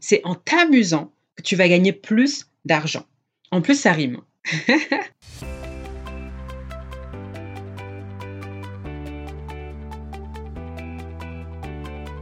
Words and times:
c'est 0.00 0.22
en 0.24 0.34
t'amusant 0.34 1.12
que 1.36 1.42
tu 1.42 1.54
vas 1.56 1.68
gagner 1.68 1.92
plus 1.92 2.46
d'argent. 2.64 3.04
En 3.50 3.60
plus, 3.60 3.78
ça 3.78 3.92
rime. 3.92 4.18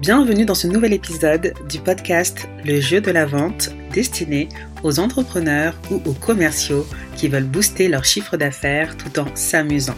Bienvenue 0.01 0.45
dans 0.45 0.55
ce 0.55 0.67
nouvel 0.67 0.93
épisode 0.93 1.55
du 1.69 1.79
podcast 1.81 2.49
Le 2.65 2.81
jeu 2.81 3.01
de 3.01 3.11
la 3.11 3.27
vente 3.27 3.71
destiné 3.93 4.49
aux 4.83 5.01
entrepreneurs 5.01 5.77
ou 5.91 5.97
aux 6.07 6.15
commerciaux 6.15 6.87
qui 7.17 7.29
veulent 7.29 7.45
booster 7.45 7.89
leur 7.89 8.05
chiffre 8.05 8.37
d'affaires 8.37 8.97
tout 8.97 9.19
en 9.19 9.27
s'amusant. 9.35 9.97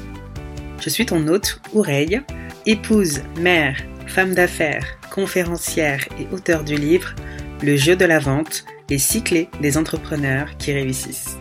Je 0.81 0.89
suis 0.89 1.05
ton 1.07 1.29
hôte, 1.29 1.61
Oureille, 1.75 2.23
épouse, 2.67 3.21
mère, 3.39 3.77
femme 4.07 4.35
d'affaires, 4.35 4.99
conférencière 5.11 6.09
et 6.19 6.27
auteur 6.35 6.65
du 6.65 6.77
livre 6.77 7.15
Le 7.63 7.77
jeu 7.77 7.95
de 7.95 8.07
la 8.07 8.19
vente, 8.19 8.65
les 8.89 8.97
six 8.97 9.23
clés 9.23 9.51
des 9.61 9.77
entrepreneurs 9.77 10.57
qui 10.57 10.73
réussissent. 10.73 11.37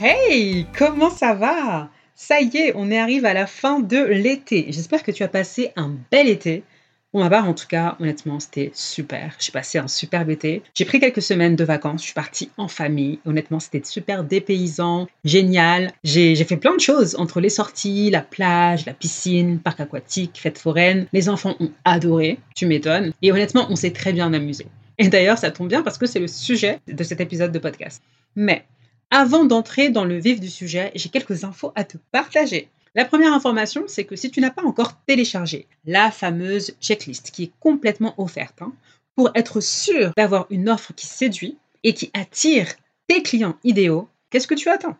Hey, 0.00 0.66
comment 0.78 1.10
ça 1.10 1.34
va? 1.34 1.90
Ça 2.14 2.40
y 2.40 2.56
est, 2.56 2.72
on 2.74 2.90
est 2.90 2.98
arrivé 2.98 3.28
à 3.28 3.34
la 3.34 3.46
fin 3.46 3.80
de 3.80 4.02
l'été. 4.02 4.64
J'espère 4.70 5.02
que 5.02 5.10
tu 5.10 5.22
as 5.24 5.28
passé 5.28 5.72
un 5.76 5.94
bel 6.10 6.26
été 6.26 6.64
pour 7.12 7.20
ma 7.20 7.28
part, 7.28 7.46
en 7.46 7.52
tout 7.52 7.66
cas, 7.66 7.96
honnêtement, 8.00 8.40
c'était 8.40 8.70
super. 8.72 9.36
J'ai 9.38 9.52
passé 9.52 9.76
un 9.76 9.86
super 9.86 10.28
été. 10.30 10.62
J'ai 10.74 10.86
pris 10.86 10.98
quelques 10.98 11.20
semaines 11.20 11.56
de 11.56 11.64
vacances. 11.64 12.00
Je 12.00 12.06
suis 12.06 12.14
partie 12.14 12.50
en 12.56 12.68
famille. 12.68 13.18
Honnêtement, 13.26 13.60
c'était 13.60 13.82
super 13.84 14.24
dépaysant, 14.24 15.06
génial. 15.22 15.92
J'ai 16.04 16.34
fait 16.36 16.56
plein 16.56 16.74
de 16.74 16.80
choses 16.80 17.14
entre 17.18 17.40
les 17.40 17.50
sorties, 17.50 18.08
la 18.08 18.22
plage, 18.22 18.86
la 18.86 18.94
piscine, 18.94 19.58
parc 19.58 19.80
aquatique, 19.80 20.38
fête 20.40 20.56
foraine. 20.56 21.06
Les 21.12 21.28
enfants 21.28 21.54
ont 21.60 21.70
adoré. 21.84 22.38
Tu 22.56 22.64
m'étonnes. 22.64 23.12
Et 23.20 23.30
honnêtement, 23.30 23.66
on 23.68 23.76
s'est 23.76 23.92
très 23.92 24.14
bien 24.14 24.32
amusé. 24.32 24.66
Et 24.96 25.08
d'ailleurs, 25.08 25.36
ça 25.36 25.50
tombe 25.50 25.68
bien 25.68 25.82
parce 25.82 25.98
que 25.98 26.06
c'est 26.06 26.18
le 26.18 26.28
sujet 26.28 26.80
de 26.88 27.04
cet 27.04 27.20
épisode 27.20 27.52
de 27.52 27.58
podcast. 27.58 28.02
Mais 28.36 28.64
avant 29.10 29.44
d'entrer 29.44 29.90
dans 29.90 30.06
le 30.06 30.18
vif 30.18 30.40
du 30.40 30.48
sujet, 30.48 30.92
j'ai 30.94 31.10
quelques 31.10 31.44
infos 31.44 31.72
à 31.74 31.84
te 31.84 31.98
partager. 32.10 32.70
La 32.94 33.06
première 33.06 33.32
information, 33.32 33.84
c'est 33.86 34.04
que 34.04 34.16
si 34.16 34.30
tu 34.30 34.40
n'as 34.40 34.50
pas 34.50 34.64
encore 34.64 35.00
téléchargé 35.06 35.66
la 35.86 36.10
fameuse 36.10 36.74
checklist 36.78 37.30
qui 37.30 37.44
est 37.44 37.52
complètement 37.58 38.14
offerte, 38.18 38.60
hein, 38.60 38.72
pour 39.16 39.30
être 39.34 39.60
sûr 39.60 40.12
d'avoir 40.16 40.46
une 40.50 40.68
offre 40.68 40.92
qui 40.94 41.06
séduit 41.06 41.56
et 41.84 41.94
qui 41.94 42.10
attire 42.12 42.66
tes 43.08 43.22
clients 43.22 43.56
idéaux, 43.64 44.08
qu'est-ce 44.30 44.46
que 44.46 44.54
tu 44.54 44.68
attends? 44.68 44.96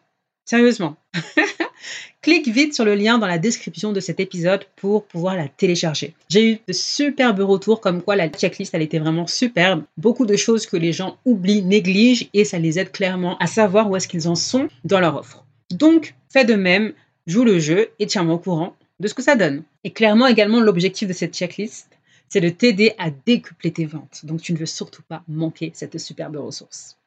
Sérieusement. 0.47 0.97
Clique 2.23 2.49
vite 2.49 2.75
sur 2.75 2.85
le 2.85 2.95
lien 2.95 3.19
dans 3.19 3.27
la 3.27 3.39
description 3.39 3.93
de 3.93 4.01
cet 4.01 4.21
épisode 4.21 4.65
pour 4.77 5.05
pouvoir 5.05 5.37
la 5.37 5.49
télécharger. 5.49 6.15
J'ai 6.31 6.53
eu 6.53 6.59
de 6.67 6.73
superbes 6.73 7.41
retours 7.41 7.81
comme 7.81 8.03
quoi 8.03 8.17
la 8.17 8.29
checklist 8.29 8.75
elle 8.75 8.83
était 8.83 8.99
vraiment 8.99 9.27
superbe. 9.27 9.85
Beaucoup 9.99 10.25
de 10.25 10.37
choses 10.37 10.67
que 10.67 10.77
les 10.77 10.93
gens 10.93 11.19
oublient, 11.27 11.63
négligent 11.63 12.29
et 12.33 12.45
ça 12.45 12.59
les 12.59 12.79
aide 12.79 12.91
clairement 12.91 13.37
à 13.39 13.47
savoir 13.47 13.91
où 13.91 13.97
est-ce 13.97 14.09
qu'ils 14.09 14.29
en 14.29 14.35
sont 14.35 14.69
dans 14.85 15.01
leur 15.01 15.17
offre. 15.17 15.45
Donc, 15.71 16.15
fais 16.31 16.45
de 16.45 16.55
même, 16.55 16.93
joue 17.27 17.45
le 17.45 17.59
jeu 17.59 17.91
et 17.99 18.07
tiens-moi 18.07 18.35
au 18.35 18.39
courant 18.39 18.77
de 19.01 19.09
ce 19.09 19.15
que 19.15 19.23
ça 19.23 19.37
donne. 19.37 19.65
Et 19.85 19.93
clairement 19.93 20.27
également 20.27 20.61
l'objectif 20.61 21.09
de 21.09 21.13
cette 21.13 21.35
checklist, 21.35 21.89
c'est 22.29 22.41
de 22.41 22.49
t'aider 22.49 22.95
à 22.99 23.11
décupler 23.11 23.73
tes 23.73 23.85
ventes. 23.85 24.25
Donc 24.25 24.41
tu 24.41 24.53
ne 24.53 24.59
veux 24.59 24.67
surtout 24.67 25.03
pas 25.03 25.23
manquer 25.29 25.71
cette 25.75 25.99
superbe 25.99 26.37
ressource. 26.37 26.99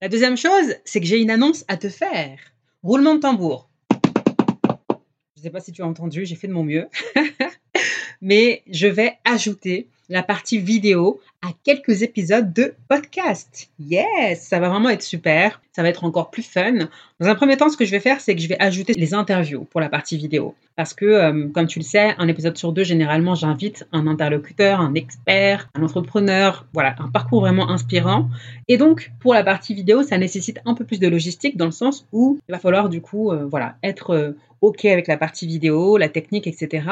La 0.00 0.08
deuxième 0.08 0.36
chose, 0.36 0.74
c'est 0.84 1.00
que 1.00 1.06
j'ai 1.06 1.20
une 1.20 1.30
annonce 1.30 1.64
à 1.68 1.76
te 1.76 1.88
faire. 1.88 2.38
Roulement 2.82 3.14
de 3.16 3.20
tambour. 3.20 3.68
Je 3.90 5.40
ne 5.40 5.42
sais 5.42 5.50
pas 5.50 5.60
si 5.60 5.72
tu 5.72 5.82
as 5.82 5.86
entendu, 5.86 6.24
j'ai 6.24 6.34
fait 6.34 6.48
de 6.48 6.52
mon 6.52 6.64
mieux. 6.64 6.88
Mais 8.20 8.62
je 8.68 8.88
vais 8.88 9.18
ajouter 9.24 9.88
la 10.08 10.22
partie 10.22 10.58
vidéo 10.58 11.20
à 11.42 11.50
quelques 11.62 12.02
épisodes 12.02 12.52
de 12.52 12.74
podcast. 12.88 13.70
Yes, 13.78 14.42
ça 14.42 14.58
va 14.58 14.68
vraiment 14.68 14.90
être 14.90 15.02
super. 15.02 15.60
Ça 15.72 15.82
va 15.82 15.88
être 15.88 16.02
encore 16.02 16.30
plus 16.30 16.42
fun. 16.42 16.88
Dans 17.20 17.28
un 17.28 17.34
premier 17.36 17.56
temps, 17.56 17.68
ce 17.68 17.76
que 17.76 17.84
je 17.84 17.92
vais 17.92 18.00
faire, 18.00 18.20
c'est 18.20 18.34
que 18.34 18.42
je 18.42 18.48
vais 18.48 18.60
ajouter 18.60 18.94
les 18.94 19.14
interviews 19.14 19.64
pour 19.64 19.80
la 19.80 19.88
partie 19.88 20.16
vidéo. 20.16 20.56
Parce 20.74 20.94
que, 20.94 21.04
euh, 21.04 21.48
comme 21.48 21.66
tu 21.68 21.78
le 21.78 21.84
sais, 21.84 22.14
un 22.18 22.26
épisode 22.26 22.56
sur 22.56 22.72
deux, 22.72 22.82
généralement, 22.82 23.36
j'invite 23.36 23.86
un 23.92 24.08
interlocuteur, 24.08 24.80
un 24.80 24.94
expert, 24.94 25.68
un 25.74 25.82
entrepreneur, 25.82 26.66
voilà, 26.72 26.96
un 26.98 27.08
parcours 27.08 27.40
vraiment 27.40 27.70
inspirant. 27.70 28.28
Et 28.66 28.76
donc, 28.76 29.12
pour 29.20 29.34
la 29.34 29.44
partie 29.44 29.74
vidéo, 29.74 30.02
ça 30.02 30.18
nécessite 30.18 30.58
un 30.64 30.74
peu 30.74 30.84
plus 30.84 30.98
de 30.98 31.06
logistique 31.06 31.56
dans 31.56 31.66
le 31.66 31.70
sens 31.70 32.06
où 32.12 32.40
il 32.48 32.52
va 32.52 32.58
falloir, 32.58 32.88
du 32.88 33.00
coup, 33.00 33.30
euh, 33.30 33.46
voilà, 33.48 33.76
être 33.84 34.10
euh, 34.10 34.32
OK 34.60 34.84
avec 34.84 35.06
la 35.06 35.16
partie 35.16 35.46
vidéo, 35.46 35.96
la 35.96 36.08
technique, 36.08 36.46
etc. 36.46 36.88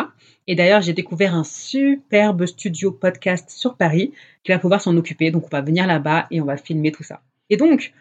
Et 0.47 0.55
d'ailleurs, 0.55 0.83
j'ai 0.83 0.93
découvert 0.93 1.35
un 1.35 1.45
superbe 1.45 2.47
studio 2.47 2.93
podcast 2.93 3.51
sur 3.51 3.77
Paris 3.77 4.13
qui 4.47 4.53
va 4.53 4.59
pouvoir 4.59 4.81
s'en 4.81 4.97
occuper. 4.97 5.31
Donc, 5.31 5.45
on 5.45 5.49
va 5.49 5.61
venir 5.61 5.87
là-bas 5.87 6.27
et 6.31 6.41
on 6.41 6.45
va 6.45 6.57
filmer 6.57 6.93
tout 6.93 7.03
ça. 7.03 7.21
Et 7.51 7.57
donc, 7.57 7.93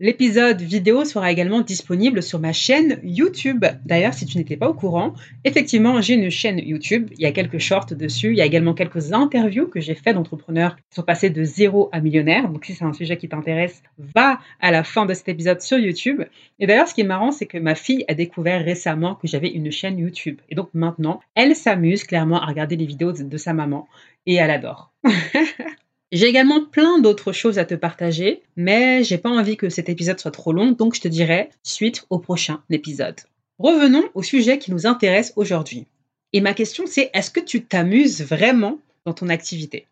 L'épisode 0.00 0.60
vidéo 0.60 1.04
sera 1.04 1.30
également 1.30 1.60
disponible 1.60 2.20
sur 2.20 2.40
ma 2.40 2.52
chaîne 2.52 2.98
YouTube. 3.04 3.64
D'ailleurs, 3.84 4.12
si 4.12 4.26
tu 4.26 4.38
n'étais 4.38 4.56
pas 4.56 4.68
au 4.68 4.74
courant, 4.74 5.14
effectivement, 5.44 6.00
j'ai 6.00 6.14
une 6.14 6.30
chaîne 6.30 6.58
YouTube. 6.58 7.10
Il 7.12 7.20
y 7.20 7.26
a 7.26 7.30
quelques 7.30 7.60
shorts 7.60 7.94
dessus. 7.94 8.32
Il 8.32 8.36
y 8.36 8.42
a 8.42 8.44
également 8.44 8.74
quelques 8.74 9.12
interviews 9.12 9.68
que 9.68 9.80
j'ai 9.80 9.94
fait 9.94 10.12
d'entrepreneurs 10.12 10.74
qui 10.74 10.96
sont 10.96 11.04
passés 11.04 11.30
de 11.30 11.44
zéro 11.44 11.90
à 11.92 12.00
millionnaire. 12.00 12.48
Donc, 12.48 12.64
si 12.64 12.74
c'est 12.74 12.84
un 12.84 12.92
sujet 12.92 13.16
qui 13.16 13.28
t'intéresse, 13.28 13.84
va 13.96 14.40
à 14.60 14.72
la 14.72 14.82
fin 14.82 15.06
de 15.06 15.14
cet 15.14 15.28
épisode 15.28 15.60
sur 15.60 15.78
YouTube. 15.78 16.22
Et 16.58 16.66
d'ailleurs, 16.66 16.88
ce 16.88 16.94
qui 16.94 17.02
est 17.02 17.04
marrant, 17.04 17.30
c'est 17.30 17.46
que 17.46 17.58
ma 17.58 17.76
fille 17.76 18.04
a 18.08 18.14
découvert 18.14 18.64
récemment 18.64 19.14
que 19.14 19.28
j'avais 19.28 19.48
une 19.48 19.70
chaîne 19.70 19.96
YouTube. 19.96 20.40
Et 20.50 20.56
donc 20.56 20.70
maintenant, 20.74 21.20
elle 21.36 21.54
s'amuse 21.54 22.02
clairement 22.02 22.42
à 22.42 22.46
regarder 22.46 22.74
les 22.74 22.86
vidéos 22.86 23.12
de 23.12 23.36
sa 23.36 23.52
maman 23.52 23.86
et 24.26 24.34
elle 24.34 24.50
adore. 24.50 24.92
J'ai 26.14 26.28
également 26.28 26.64
plein 26.64 27.00
d'autres 27.00 27.32
choses 27.32 27.58
à 27.58 27.64
te 27.64 27.74
partager, 27.74 28.42
mais 28.54 29.02
j'ai 29.02 29.18
pas 29.18 29.30
envie 29.30 29.56
que 29.56 29.68
cet 29.68 29.88
épisode 29.88 30.20
soit 30.20 30.30
trop 30.30 30.52
long, 30.52 30.70
donc 30.70 30.94
je 30.94 31.00
te 31.00 31.08
dirai 31.08 31.50
suite 31.64 32.06
au 32.08 32.20
prochain 32.20 32.62
épisode. 32.70 33.16
Revenons 33.58 34.04
au 34.14 34.22
sujet 34.22 34.60
qui 34.60 34.70
nous 34.70 34.86
intéresse 34.86 35.32
aujourd'hui. 35.34 35.88
Et 36.32 36.40
ma 36.40 36.54
question 36.54 36.84
c'est 36.86 37.10
est-ce 37.14 37.32
que 37.32 37.40
tu 37.40 37.64
t'amuses 37.64 38.22
vraiment 38.22 38.78
dans 39.04 39.12
ton 39.12 39.28
activité? 39.28 39.88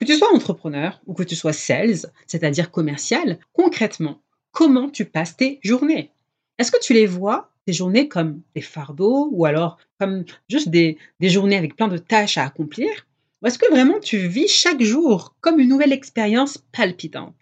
Que 0.00 0.06
tu 0.06 0.14
sois 0.14 0.32
entrepreneur 0.32 1.00
ou 1.04 1.14
que 1.14 1.24
tu 1.24 1.34
sois 1.34 1.52
sales, 1.52 2.12
c'est-à-dire 2.28 2.70
commercial, 2.70 3.40
concrètement, 3.52 4.20
comment 4.52 4.88
tu 4.88 5.04
passes 5.04 5.36
tes 5.36 5.58
journées? 5.64 6.10
Est-ce 6.58 6.70
que 6.70 6.80
tu 6.80 6.92
les 6.92 7.06
vois 7.06 7.50
tes 7.66 7.72
journées 7.72 8.06
comme 8.06 8.40
des 8.54 8.62
fardeaux 8.62 9.30
ou 9.32 9.46
alors 9.46 9.78
comme 9.98 10.24
juste 10.48 10.68
des, 10.68 10.96
des 11.18 11.28
journées 11.28 11.56
avec 11.56 11.74
plein 11.74 11.88
de 11.88 11.98
tâches 11.98 12.38
à 12.38 12.44
accomplir? 12.44 13.05
Ou 13.42 13.46
est-ce 13.46 13.58
que 13.58 13.70
vraiment 13.70 14.00
tu 14.00 14.18
vis 14.28 14.48
chaque 14.48 14.82
jour 14.82 15.36
comme 15.40 15.60
une 15.60 15.68
nouvelle 15.68 15.92
expérience 15.92 16.58
palpitante? 16.72 17.34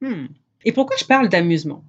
Hmm. 0.00 0.26
Et 0.64 0.72
pourquoi 0.72 0.96
je 0.96 1.04
parle 1.04 1.28
d'amusement? 1.28 1.84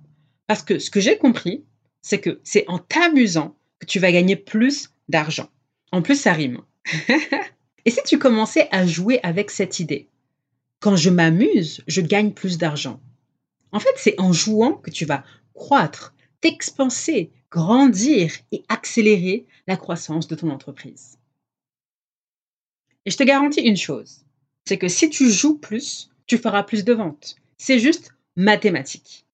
Parce 0.48 0.64
que 0.64 0.80
ce 0.80 0.90
que 0.90 1.00
j'ai 1.00 1.18
compris, 1.18 1.64
c'est 2.02 2.20
que 2.20 2.40
c'est 2.44 2.66
en 2.68 2.80
t'amusant 2.80 3.56
que 3.80 3.86
tu 3.86 4.00
vas 4.00 4.12
gagner 4.12 4.36
plus 4.36 4.90
d'argent. 5.10 5.50
En 5.92 6.02
plus, 6.02 6.20
ça 6.20 6.34
rime. 6.34 6.62
Et 7.86 7.92
si 7.92 8.02
tu 8.04 8.18
commençais 8.18 8.68
à 8.72 8.86
jouer 8.86 9.20
avec 9.24 9.52
cette 9.52 9.80
idée 9.80 10.08
Quand 10.80 10.96
je 10.96 11.10
m'amuse, 11.10 11.84
je 11.88 12.02
gagne 12.02 12.32
plus 12.32 12.58
d'argent. 12.58 13.00
En 13.72 13.80
fait, 13.80 13.94
c'est 13.98 14.20
en 14.20 14.34
jouant 14.34 14.74
que 14.74 14.90
tu 14.92 15.06
vas 15.06 15.24
croître, 15.54 16.14
t'expanser, 16.42 17.32
grandir 17.50 18.34
et 18.52 18.64
accélérer 18.70 19.46
la 19.68 19.78
croissance 19.78 20.28
de 20.28 20.36
ton 20.36 20.50
entreprise. 20.50 21.18
Et 23.06 23.12
je 23.12 23.18
te 23.18 23.24
garantis 23.24 23.62
une 23.62 23.78
chose, 23.78 24.22
c'est 24.66 24.78
que 24.78 24.88
si 24.88 25.10
tu 25.10 25.30
joues 25.32 25.58
plus, 25.58 26.10
tu 26.28 26.38
feras 26.38 26.64
plus 26.64 26.84
de 26.84 26.94
ventes. 26.94 27.36
C'est 27.58 27.80
juste 27.80 28.14
mathématique. 28.36 29.26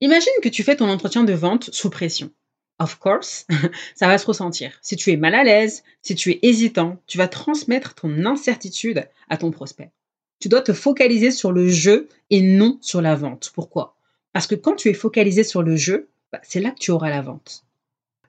Imagine 0.00 0.32
que 0.42 0.48
tu 0.48 0.62
fais 0.62 0.76
ton 0.76 0.88
entretien 0.88 1.24
de 1.24 1.32
vente 1.32 1.70
sous 1.72 1.90
pression. 1.90 2.30
Of 2.78 2.98
course, 2.98 3.46
ça 3.94 4.08
va 4.08 4.18
se 4.18 4.26
ressentir. 4.26 4.72
Si 4.82 4.96
tu 4.96 5.10
es 5.12 5.16
mal 5.16 5.34
à 5.34 5.44
l'aise, 5.44 5.84
si 6.02 6.14
tu 6.14 6.30
es 6.32 6.38
hésitant, 6.42 7.00
tu 7.06 7.18
vas 7.18 7.28
transmettre 7.28 7.94
ton 7.94 8.26
incertitude 8.26 9.08
à 9.28 9.36
ton 9.36 9.50
prospect. 9.50 9.92
Tu 10.40 10.48
dois 10.48 10.62
te 10.62 10.72
focaliser 10.72 11.30
sur 11.30 11.52
le 11.52 11.68
jeu 11.68 12.08
et 12.30 12.42
non 12.42 12.78
sur 12.80 13.00
la 13.00 13.14
vente. 13.14 13.52
Pourquoi? 13.54 13.96
Parce 14.32 14.46
que 14.46 14.56
quand 14.56 14.74
tu 14.74 14.88
es 14.88 14.94
focalisé 14.94 15.44
sur 15.44 15.62
le 15.62 15.76
jeu, 15.76 16.08
bah, 16.32 16.40
c'est 16.42 16.60
là 16.60 16.72
que 16.72 16.80
tu 16.80 16.90
auras 16.90 17.10
la 17.10 17.22
vente. 17.22 17.64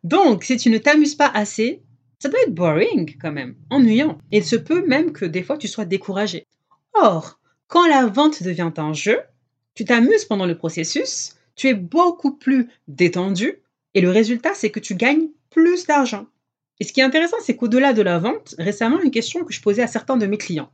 Donc, 0.04 0.44
si 0.44 0.56
tu 0.58 0.70
ne 0.70 0.78
t'amuses 0.78 1.16
pas 1.16 1.32
assez, 1.34 1.82
ça 2.26 2.30
doit 2.32 2.42
être 2.42 2.56
boring 2.56 3.18
quand 3.22 3.32
même, 3.32 3.56
ennuyant. 3.70 4.18
Et 4.32 4.38
il 4.38 4.44
se 4.44 4.56
peut 4.56 4.84
même 4.84 5.12
que 5.12 5.26
des 5.26 5.44
fois 5.44 5.60
tu 5.60 5.68
sois 5.68 5.86
découragé. 5.86 6.48
Or, 6.96 7.40
quand 7.68 7.86
la 7.86 8.08
vente 8.08 8.42
devient 8.42 8.72
un 8.78 8.94
jeu, 8.94 9.20
tu 9.76 9.86
t'amuses 9.86 10.26
pendant 10.26 10.48
le 10.48 10.58
processus, 10.58 11.36
tu 11.56 11.68
es 11.68 11.76
beaucoup 11.76 12.36
plus 12.36 12.68
détendu 12.88 13.62
et 13.94 14.02
le 14.02 14.10
résultat 14.10 14.56
c'est 14.56 14.72
que 14.72 14.80
tu 14.80 14.96
gagnes 14.96 15.28
plus 15.52 15.86
d'argent. 15.86 16.26
Et 16.80 16.84
ce 16.84 16.94
qui 16.94 17.00
est 17.00 17.04
intéressant, 17.04 17.38
c'est 17.44 17.56
qu'au-delà 17.56 17.94
de 17.94 18.02
la 18.02 18.18
vente, 18.18 18.56
récemment, 18.58 19.00
une 19.00 19.12
question 19.12 19.46
que 19.46 19.54
je 19.54 19.62
posais 19.62 19.84
à 19.84 19.88
certains 19.88 20.18
de 20.18 20.26
mes 20.26 20.40
clients. 20.40 20.72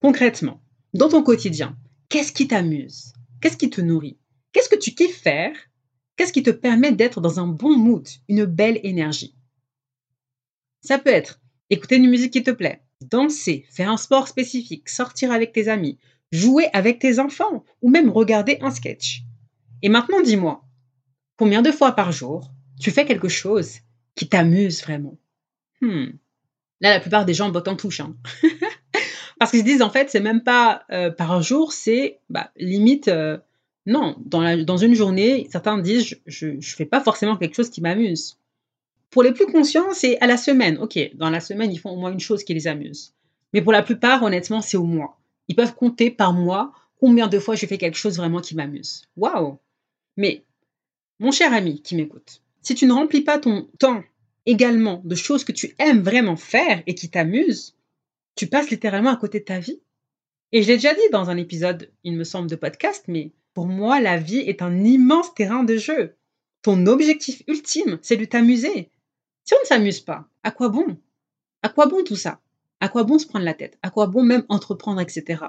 Concrètement, 0.00 0.62
dans 0.94 1.10
ton 1.10 1.22
quotidien, 1.22 1.76
qu'est-ce 2.08 2.32
qui 2.32 2.48
t'amuse? 2.48 3.12
Qu'est-ce 3.42 3.58
qui 3.58 3.68
te 3.68 3.82
nourrit? 3.82 4.16
Qu'est-ce 4.52 4.70
que 4.70 4.78
tu 4.78 4.94
kiffes 4.94 5.20
faire? 5.20 5.52
Qu'est-ce 6.16 6.32
qui 6.32 6.42
te 6.42 6.50
permet 6.50 6.92
d'être 6.92 7.20
dans 7.20 7.40
un 7.40 7.46
bon 7.46 7.76
mood, 7.76 8.08
une 8.30 8.46
belle 8.46 8.80
énergie? 8.84 9.34
Ça 10.80 10.98
peut 10.98 11.10
être 11.10 11.40
écouter 11.70 11.96
une 11.96 12.10
musique 12.10 12.32
qui 12.32 12.42
te 12.42 12.50
plaît, 12.50 12.82
danser, 13.02 13.66
faire 13.70 13.90
un 13.90 13.96
sport 13.96 14.28
spécifique, 14.28 14.88
sortir 14.88 15.32
avec 15.32 15.52
tes 15.52 15.68
amis, 15.68 15.98
jouer 16.32 16.68
avec 16.72 16.98
tes 16.98 17.18
enfants 17.18 17.64
ou 17.82 17.90
même 17.90 18.10
regarder 18.10 18.58
un 18.60 18.70
sketch. 18.70 19.22
Et 19.82 19.88
maintenant, 19.88 20.20
dis-moi, 20.20 20.64
combien 21.36 21.62
de 21.62 21.72
fois 21.72 21.92
par 21.92 22.12
jour 22.12 22.50
tu 22.80 22.90
fais 22.90 23.04
quelque 23.04 23.28
chose 23.28 23.78
qui 24.14 24.28
t'amuse 24.28 24.82
vraiment? 24.82 25.18
Hmm. 25.80 26.06
Là, 26.80 26.90
la 26.90 27.00
plupart 27.00 27.24
des 27.24 27.34
gens 27.34 27.50
bottent 27.50 27.68
en 27.68 27.76
touche. 27.76 28.00
Hein. 28.00 28.16
Parce 29.38 29.52
qu'ils 29.52 29.60
se 29.60 29.64
disent, 29.64 29.82
en 29.82 29.90
fait, 29.90 30.10
c'est 30.10 30.20
même 30.20 30.42
pas 30.42 30.84
euh, 30.90 31.10
par 31.10 31.42
jour, 31.42 31.72
c'est 31.72 32.18
bah, 32.28 32.50
limite, 32.56 33.08
euh, 33.08 33.38
non, 33.86 34.16
dans, 34.24 34.64
dans, 34.64 34.76
une 34.76 34.94
journée, 34.94 35.46
certains 35.50 35.78
disent, 35.78 36.16
je 36.26 36.46
ne 36.46 36.60
fais 36.60 36.84
pas 36.84 37.00
forcément 37.00 37.36
quelque 37.36 37.54
chose 37.54 37.70
qui 37.70 37.80
m'amuse. 37.80 38.38
Pour 39.10 39.22
les 39.22 39.32
plus 39.32 39.46
conscients, 39.46 39.92
c'est 39.92 40.18
à 40.20 40.26
la 40.26 40.36
semaine. 40.36 40.78
Ok, 40.78 40.98
dans 41.14 41.30
la 41.30 41.40
semaine, 41.40 41.72
ils 41.72 41.78
font 41.78 41.90
au 41.90 41.96
moins 41.96 42.12
une 42.12 42.20
chose 42.20 42.44
qui 42.44 42.54
les 42.54 42.66
amuse. 42.66 43.14
Mais 43.52 43.62
pour 43.62 43.72
la 43.72 43.82
plupart, 43.82 44.22
honnêtement, 44.22 44.60
c'est 44.60 44.76
au 44.76 44.84
mois. 44.84 45.18
Ils 45.48 45.56
peuvent 45.56 45.74
compter 45.74 46.10
par 46.10 46.32
mois 46.32 46.72
combien 47.00 47.28
de 47.28 47.38
fois 47.38 47.54
je 47.54 47.66
fais 47.66 47.78
quelque 47.78 47.96
chose 47.96 48.18
vraiment 48.18 48.40
qui 48.40 48.54
m'amuse. 48.54 49.06
Waouh 49.16 49.58
Mais, 50.16 50.44
mon 51.18 51.32
cher 51.32 51.52
ami 51.54 51.80
qui 51.80 51.96
m'écoute, 51.96 52.42
si 52.60 52.74
tu 52.74 52.86
ne 52.86 52.92
remplis 52.92 53.22
pas 53.22 53.38
ton 53.38 53.68
temps 53.78 54.02
également 54.44 55.00
de 55.04 55.14
choses 55.14 55.44
que 55.44 55.52
tu 55.52 55.74
aimes 55.78 56.02
vraiment 56.02 56.36
faire 56.36 56.82
et 56.86 56.94
qui 56.94 57.10
t'amusent, 57.10 57.76
tu 58.34 58.46
passes 58.46 58.70
littéralement 58.70 59.10
à 59.10 59.16
côté 59.16 59.40
de 59.40 59.44
ta 59.44 59.58
vie. 59.58 59.80
Et 60.52 60.62
je 60.62 60.68
l'ai 60.68 60.76
déjà 60.76 60.94
dit 60.94 61.00
dans 61.12 61.30
un 61.30 61.36
épisode, 61.36 61.90
il 62.04 62.14
me 62.14 62.24
semble, 62.24 62.48
de 62.48 62.56
podcast, 62.56 63.04
mais 63.08 63.32
pour 63.54 63.66
moi, 63.66 64.00
la 64.00 64.16
vie 64.16 64.38
est 64.38 64.62
un 64.62 64.84
immense 64.84 65.34
terrain 65.34 65.64
de 65.64 65.76
jeu. 65.76 66.14
Ton 66.62 66.86
objectif 66.86 67.42
ultime, 67.46 67.98
c'est 68.02 68.16
de 68.16 68.24
t'amuser. 68.24 68.90
Si 69.48 69.54
on 69.54 69.62
ne 69.62 69.66
s'amuse 69.66 70.00
pas, 70.00 70.28
à 70.42 70.50
quoi 70.50 70.68
bon? 70.68 70.98
À 71.62 71.70
quoi 71.70 71.86
bon 71.86 72.04
tout 72.04 72.16
ça? 72.16 72.38
À 72.80 72.90
quoi 72.90 73.04
bon 73.04 73.18
se 73.18 73.26
prendre 73.26 73.46
la 73.46 73.54
tête? 73.54 73.78
À 73.82 73.88
quoi 73.88 74.06
bon 74.06 74.22
même 74.22 74.44
entreprendre, 74.50 75.00
etc. 75.00 75.42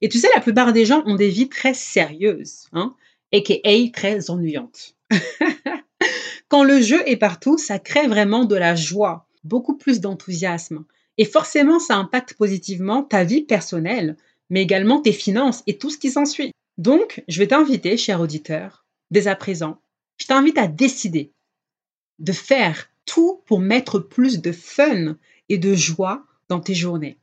Et 0.00 0.08
tu 0.08 0.18
sais, 0.18 0.26
la 0.34 0.40
plupart 0.40 0.72
des 0.72 0.84
gens 0.84 1.04
ont 1.06 1.14
des 1.14 1.28
vies 1.28 1.48
très 1.48 1.72
sérieuses, 1.72 2.66
hein, 2.72 2.96
aka 3.32 3.54
très 3.92 4.28
ennuyantes. 4.28 4.96
Quand 6.48 6.64
le 6.64 6.80
jeu 6.80 7.00
est 7.08 7.16
partout, 7.16 7.56
ça 7.56 7.78
crée 7.78 8.08
vraiment 8.08 8.44
de 8.44 8.56
la 8.56 8.74
joie, 8.74 9.28
beaucoup 9.44 9.76
plus 9.76 10.00
d'enthousiasme. 10.00 10.84
Et 11.16 11.24
forcément, 11.24 11.78
ça 11.78 11.94
impacte 11.94 12.34
positivement 12.34 13.04
ta 13.04 13.22
vie 13.22 13.42
personnelle, 13.42 14.16
mais 14.50 14.62
également 14.62 15.00
tes 15.00 15.12
finances 15.12 15.62
et 15.68 15.78
tout 15.78 15.90
ce 15.90 15.98
qui 15.98 16.10
s'ensuit. 16.10 16.50
Donc, 16.76 17.22
je 17.28 17.38
vais 17.38 17.46
t'inviter, 17.46 17.96
cher 17.98 18.20
auditeur, 18.20 18.84
dès 19.12 19.28
à 19.28 19.36
présent, 19.36 19.80
je 20.16 20.26
t'invite 20.26 20.58
à 20.58 20.66
décider 20.66 21.30
de 22.18 22.32
faire 22.32 22.88
tout 23.06 23.42
pour 23.46 23.60
mettre 23.60 23.98
plus 23.98 24.40
de 24.40 24.52
fun 24.52 25.16
et 25.48 25.58
de 25.58 25.74
joie 25.74 26.24
dans 26.48 26.60
tes 26.60 26.74
journées. 26.74 27.18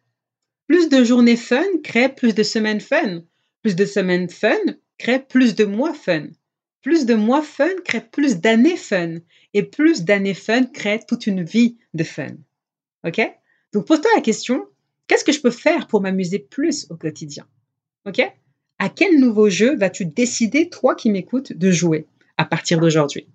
Plus 0.67 0.89
de 0.89 1.03
journées 1.03 1.37
fun 1.37 1.65
crée 1.83 2.09
plus 2.09 2.33
de 2.33 2.43
semaines 2.43 2.81
fun. 2.81 3.23
Plus 3.61 3.75
de 3.75 3.85
semaines 3.85 4.29
fun 4.29 4.57
crée 4.97 5.19
plus 5.19 5.55
de 5.55 5.65
mois 5.65 5.93
fun. 5.93 6.27
Plus 6.81 7.05
de 7.05 7.13
mois 7.13 7.41
fun 7.41 7.69
crée 7.83 8.01
plus 8.01 8.37
d'années 8.37 8.77
fun. 8.77 9.17
Et 9.53 9.63
plus 9.63 10.03
d'années 10.03 10.33
fun 10.33 10.63
crée 10.65 10.99
toute 11.07 11.27
une 11.27 11.43
vie 11.43 11.77
de 11.93 12.03
fun. 12.03 12.35
OK? 13.05 13.21
Donc 13.73 13.85
pose-toi 13.85 14.11
la 14.15 14.21
question, 14.21 14.65
qu'est-ce 15.07 15.23
que 15.23 15.31
je 15.31 15.41
peux 15.41 15.51
faire 15.51 15.87
pour 15.87 16.01
m'amuser 16.01 16.39
plus 16.39 16.87
au 16.89 16.95
quotidien? 16.95 17.45
OK? 18.05 18.21
À 18.79 18.89
quel 18.89 19.19
nouveau 19.19 19.49
jeu 19.49 19.75
vas-tu 19.75 20.05
décider, 20.05 20.69
toi 20.69 20.95
qui 20.95 21.11
m'écoutes, 21.11 21.53
de 21.53 21.71
jouer 21.71 22.07
à 22.37 22.45
partir 22.45 22.79
d'aujourd'hui? 22.79 23.27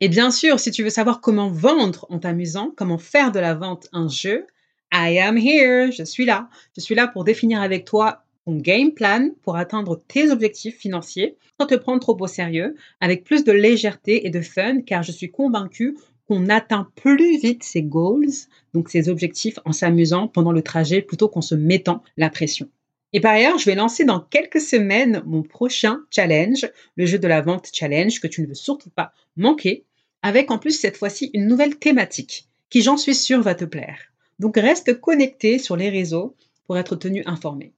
Et 0.00 0.08
bien 0.08 0.30
sûr, 0.30 0.60
si 0.60 0.70
tu 0.70 0.82
veux 0.82 0.90
savoir 0.90 1.20
comment 1.20 1.50
vendre 1.50 2.06
en 2.08 2.18
t'amusant, 2.18 2.72
comment 2.76 2.98
faire 2.98 3.32
de 3.32 3.40
la 3.40 3.54
vente 3.54 3.88
un 3.92 4.08
jeu, 4.08 4.46
I 4.92 5.18
am 5.18 5.36
here, 5.36 5.90
je 5.90 6.04
suis 6.04 6.24
là. 6.24 6.48
Je 6.76 6.80
suis 6.80 6.94
là 6.94 7.08
pour 7.08 7.24
définir 7.24 7.60
avec 7.60 7.84
toi 7.84 8.24
game 8.56 8.92
plan 8.92 9.30
pour 9.42 9.56
atteindre 9.56 10.00
tes 10.08 10.30
objectifs 10.30 10.78
financiers 10.78 11.36
sans 11.60 11.66
te 11.66 11.74
prendre 11.74 12.00
trop 12.00 12.16
au 12.18 12.26
sérieux, 12.26 12.76
avec 13.00 13.24
plus 13.24 13.44
de 13.44 13.52
légèreté 13.52 14.26
et 14.26 14.30
de 14.30 14.40
fun, 14.40 14.80
car 14.82 15.02
je 15.02 15.12
suis 15.12 15.30
convaincue 15.30 15.96
qu'on 16.28 16.48
atteint 16.48 16.88
plus 16.94 17.38
vite 17.38 17.64
ses 17.64 17.82
goals, 17.82 18.30
donc 18.74 18.90
ses 18.90 19.08
objectifs, 19.08 19.58
en 19.64 19.72
s'amusant 19.72 20.28
pendant 20.28 20.52
le 20.52 20.62
trajet 20.62 21.02
plutôt 21.02 21.28
qu'en 21.28 21.40
se 21.40 21.54
mettant 21.54 22.02
la 22.16 22.30
pression. 22.30 22.68
Et 23.12 23.20
par 23.20 23.32
ailleurs, 23.32 23.58
je 23.58 23.64
vais 23.64 23.74
lancer 23.74 24.04
dans 24.04 24.20
quelques 24.20 24.60
semaines 24.60 25.22
mon 25.26 25.42
prochain 25.42 26.00
challenge, 26.10 26.70
le 26.96 27.06
jeu 27.06 27.18
de 27.18 27.26
la 27.26 27.40
vente 27.40 27.70
challenge, 27.72 28.20
que 28.20 28.26
tu 28.26 28.42
ne 28.42 28.46
veux 28.46 28.54
surtout 28.54 28.90
pas 28.90 29.12
manquer, 29.36 29.84
avec 30.22 30.50
en 30.50 30.58
plus 30.58 30.78
cette 30.78 30.96
fois-ci 30.96 31.30
une 31.34 31.46
nouvelle 31.46 31.76
thématique, 31.76 32.48
qui 32.70 32.82
j'en 32.82 32.96
suis 32.96 33.14
sûre 33.14 33.42
va 33.42 33.54
te 33.54 33.64
plaire. 33.64 33.98
Donc 34.38 34.56
reste 34.56 35.00
connecté 35.00 35.58
sur 35.58 35.76
les 35.76 35.90
réseaux 35.90 36.34
pour 36.66 36.78
être 36.78 36.96
tenu 36.96 37.22
informé. 37.26 37.72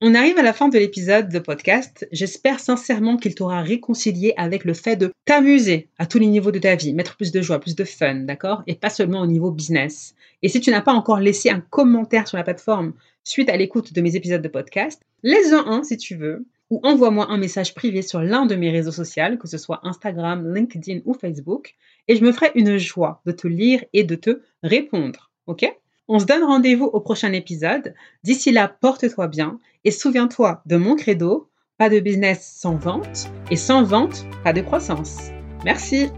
On 0.00 0.14
arrive 0.14 0.38
à 0.38 0.42
la 0.42 0.52
fin 0.52 0.68
de 0.68 0.78
l'épisode 0.78 1.28
de 1.28 1.40
podcast. 1.40 2.06
J'espère 2.12 2.60
sincèrement 2.60 3.16
qu'il 3.16 3.34
t'aura 3.34 3.62
réconcilié 3.62 4.32
avec 4.36 4.64
le 4.64 4.72
fait 4.72 4.94
de 4.94 5.12
t'amuser 5.24 5.88
à 5.98 6.06
tous 6.06 6.20
les 6.20 6.28
niveaux 6.28 6.52
de 6.52 6.60
ta 6.60 6.76
vie, 6.76 6.94
mettre 6.94 7.16
plus 7.16 7.32
de 7.32 7.42
joie, 7.42 7.58
plus 7.58 7.74
de 7.74 7.82
fun, 7.82 8.14
d'accord? 8.14 8.62
Et 8.68 8.76
pas 8.76 8.90
seulement 8.90 9.22
au 9.22 9.26
niveau 9.26 9.50
business. 9.50 10.14
Et 10.42 10.48
si 10.48 10.60
tu 10.60 10.70
n'as 10.70 10.82
pas 10.82 10.92
encore 10.92 11.18
laissé 11.18 11.50
un 11.50 11.58
commentaire 11.58 12.28
sur 12.28 12.36
la 12.36 12.44
plateforme 12.44 12.92
suite 13.24 13.50
à 13.50 13.56
l'écoute 13.56 13.92
de 13.92 14.00
mes 14.00 14.14
épisodes 14.14 14.40
de 14.40 14.46
podcast, 14.46 15.02
laisse-en 15.24 15.66
un 15.66 15.82
si 15.82 15.96
tu 15.96 16.14
veux, 16.14 16.46
ou 16.70 16.80
envoie-moi 16.82 17.26
un 17.30 17.38
message 17.38 17.74
privé 17.74 18.02
sur 18.02 18.20
l'un 18.20 18.46
de 18.46 18.54
mes 18.54 18.70
réseaux 18.70 18.92
sociaux, 18.92 19.36
que 19.40 19.48
ce 19.48 19.58
soit 19.58 19.80
Instagram, 19.82 20.54
LinkedIn 20.54 21.00
ou 21.04 21.14
Facebook, 21.14 21.74
et 22.08 22.16
je 22.16 22.24
me 22.24 22.32
ferai 22.32 22.50
une 22.54 22.78
joie 22.78 23.22
de 23.26 23.32
te 23.32 23.46
lire 23.46 23.84
et 23.92 24.04
de 24.04 24.14
te 24.14 24.40
répondre. 24.62 25.30
Ok? 25.46 25.70
On 26.08 26.18
se 26.18 26.24
donne 26.24 26.42
rendez-vous 26.42 26.86
au 26.86 27.00
prochain 27.00 27.32
épisode. 27.32 27.94
D'ici 28.24 28.50
là, 28.50 28.68
porte-toi 28.68 29.28
bien 29.28 29.58
et 29.84 29.90
souviens-toi 29.90 30.62
de 30.64 30.76
mon 30.76 30.96
credo, 30.96 31.48
pas 31.76 31.90
de 31.90 32.00
business 32.00 32.50
sans 32.58 32.76
vente 32.76 33.28
et 33.50 33.56
sans 33.56 33.82
vente, 33.82 34.24
pas 34.42 34.52
de 34.52 34.62
croissance. 34.62 35.30
Merci. 35.64 36.08